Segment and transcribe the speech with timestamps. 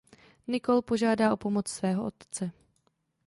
[0.47, 2.51] Nicole požádá o pomoc svého otce.